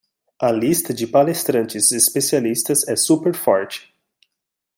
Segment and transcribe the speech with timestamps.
[0.39, 3.93] A lista de palestrantes especialistas é super forte